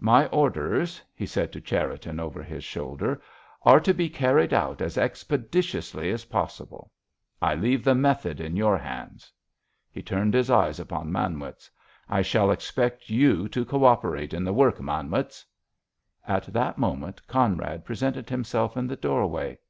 [0.00, 3.22] "My orders," he said to Cherriton, over his shoulder,
[3.62, 6.90] "are to be carried out as expeditiously as possible.
[7.40, 9.32] I leave the method in your hands."
[9.92, 11.70] He turned his eyes upon Manwitz.
[12.08, 15.46] "I shall expect you to co operate in the work, Manwitz!"
[16.26, 19.60] At that moment Conrad presented himself in the door way.